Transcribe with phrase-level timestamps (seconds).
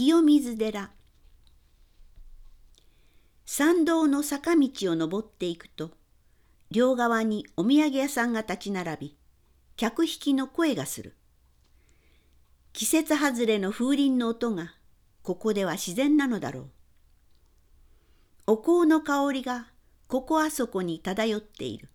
[0.00, 0.92] 清水寺。
[3.44, 5.90] 参道の坂道を登っていくと
[6.70, 9.16] 両側にお土産屋さんが立ち並び
[9.76, 11.16] 客引きの声がする。
[12.72, 14.72] 季節外れの風鈴の音が
[15.24, 16.70] ここでは自然なのだろう。
[18.46, 19.66] お香の香りが
[20.06, 21.88] ここあそこに漂っている。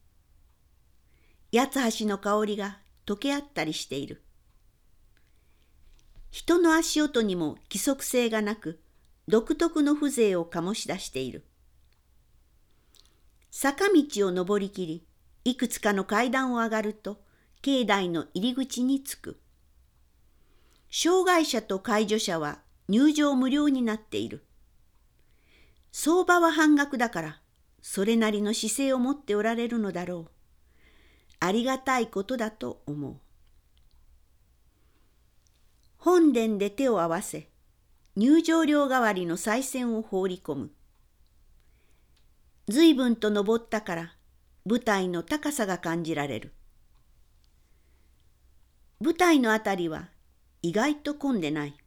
[1.53, 4.22] 八つ橋の香りが溶け合ったりしている。
[6.33, 8.81] 人の足音にも規則性がなく
[9.27, 11.45] 独特の風情を醸し出している。
[13.51, 15.05] 坂道を登りきり
[15.45, 17.21] いくつかの階段を上がると
[17.61, 19.39] 境内の入り口に着く。
[20.89, 24.43] 障害者と介助者は入場無料になっている。
[25.91, 27.41] 相場は半額だから
[27.83, 30.31] それなりの姿勢を持っておられるのだろう。
[31.41, 33.22] ありがたいことだと思う。
[36.05, 37.47] 本殿で手を合わせ
[38.17, 40.71] 入場料代わりの賽銭を放り込む。
[42.67, 44.13] 随分と登ったから
[44.65, 46.53] 舞台の高さが感じられる。
[48.99, 50.09] 舞台のあたりは
[50.61, 51.77] 意外と混んでない。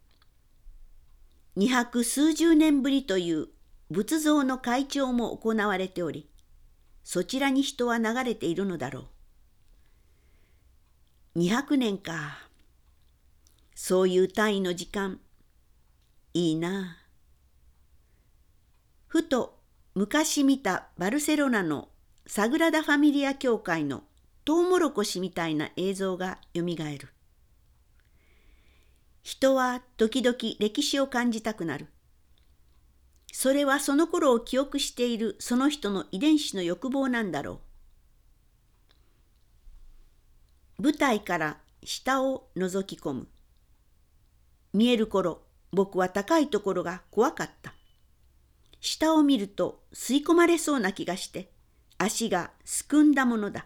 [1.54, 3.48] 二百数十年ぶりという
[3.90, 6.30] 仏像の会長も行われており
[7.04, 9.08] そちらに人は流れているのだろ
[11.34, 11.40] う。
[11.40, 12.45] 200年か。
[13.78, 15.20] そういう単位の時間。
[16.32, 16.96] いいな。
[19.06, 19.60] ふと
[19.94, 21.90] 昔見たバルセロナの
[22.26, 24.04] サグラダ・ファミリア教会の
[24.46, 27.10] トウモロコシみたいな映像がよみがえる。
[29.22, 31.88] 人は時々歴史を感じたくなる。
[33.30, 37.60] それはその頃を記憶しているその人の遺伝子の欲望なんだろ
[40.78, 40.82] う。
[40.84, 43.28] 舞台から下を覗き込む。
[44.76, 45.40] 見える頃
[45.72, 47.72] 僕は高いところが怖かった。
[48.78, 51.50] 下を見ると吸い込まれそうな気がして
[51.96, 53.64] 足がすくんだものだ。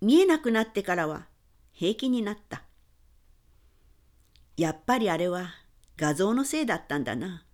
[0.00, 1.26] 見えなくなってからは
[1.72, 2.62] 平気になった。
[4.56, 5.48] やっぱりあれは
[5.96, 7.44] 画像のせいだったんだな。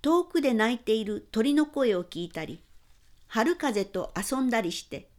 [0.00, 2.62] 遠くで鳴いている鳥の声を聞いたり
[3.26, 5.10] 春風と遊んだりして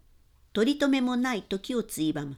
[0.52, 2.38] 取り留めもない時をついばむ。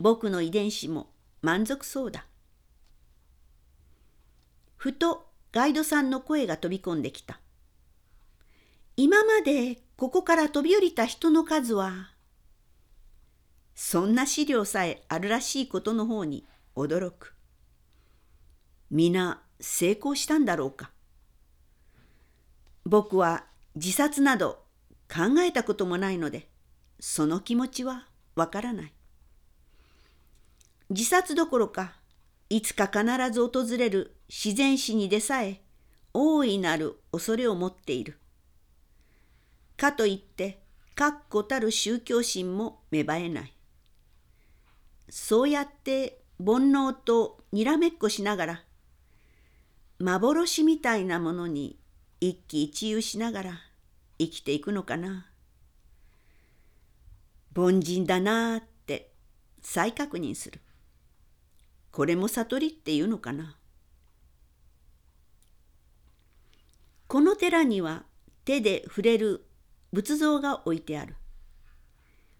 [0.00, 1.10] 僕の遺伝子も
[1.42, 2.26] 満足そうだ。
[4.76, 7.38] ふとガイドさんの声が飛び込んできた。
[8.96, 12.12] 今までここから飛び降りた人の数は、
[13.74, 17.34] そんな資料さえあるらしいことの方に驚く。
[18.90, 20.92] 皆成功したんだろうか。
[22.86, 23.44] 僕は
[23.74, 24.64] 自殺など
[25.12, 26.48] 考えたこともないので、
[26.98, 28.92] その気持ちはわからない。
[30.90, 31.92] 自殺どころか
[32.48, 35.60] いつか必ず訪れる自然死にでさえ
[36.12, 38.18] 大いなる恐れを持っている。
[39.76, 40.60] かといって
[40.96, 43.52] 確固たる宗教心も芽生えない。
[45.08, 48.64] そうやって煩悩とにらめっこしながら
[50.00, 51.78] 幻みたいなものに
[52.20, 53.60] 一喜一憂しながら
[54.18, 55.28] 生きていくのかな。
[57.56, 59.12] 凡人だなーって
[59.62, 60.60] 再確認する。
[61.92, 63.56] これも悟りっていうのかな？
[67.08, 68.04] この寺には
[68.44, 69.44] 手で触れる
[69.92, 71.16] 仏像が置いてある。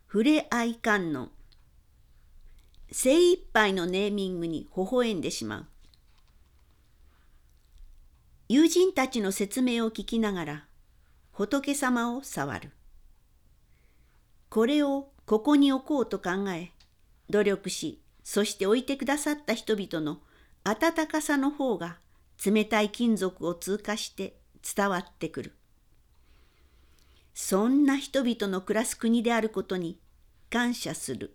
[0.07, 1.31] 触れ合い観音。
[2.93, 5.67] 精一杯のネーミングに微笑んでしまう。
[8.49, 10.65] 友人たちの説明を聞きながら
[11.33, 12.71] 仏様を触る。
[14.49, 16.73] これをここに置こうと考え
[17.29, 20.21] 努力しそして置いてくださった人々の
[20.65, 21.99] 温かさの方が
[22.45, 24.39] 冷たい金属を通過して
[24.77, 25.57] 伝わってくる。
[27.35, 29.99] そんな人々の暮らす国であることに
[30.51, 31.35] 感謝する。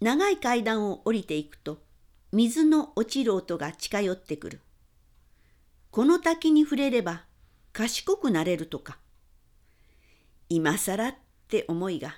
[0.00, 1.82] 長い階段を降りていくと
[2.32, 4.60] 水の落ちる音が近寄ってくる。
[5.90, 7.24] この滝に触れれば
[7.72, 8.98] 賢くなれるとか。
[10.48, 11.14] 今更っ
[11.48, 12.16] て思いが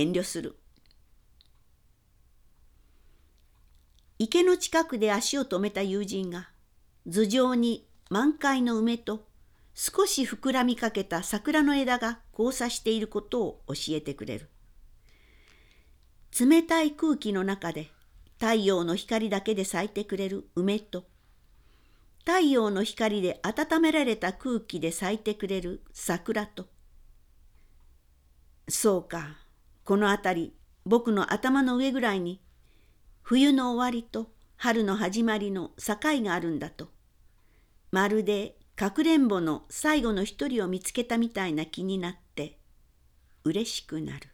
[0.00, 0.56] 遠慮する。
[4.18, 6.50] 池の近くで足を止めた友人が
[7.08, 9.26] 頭上に満開の梅と
[9.74, 14.50] 少し膨らみかけた桜の枝が交差していることを教えてくれる。
[16.38, 17.90] 冷たい空気の中で
[18.38, 21.04] 太陽の光だけで咲いてくれる梅と
[22.20, 26.66] 太陽の光で温められた空気で咲いてくれる桜と
[28.68, 29.38] そうか、
[29.88, 30.54] この辺り、
[30.84, 32.42] 僕の頭の上ぐらいに、
[33.22, 36.90] 冬の終わりと春の始まりの境があるんだと。
[37.90, 42.58] まるでかくれんぼの最後の一人を見つけたみたいな気になって
[43.44, 44.28] 嬉しくなる。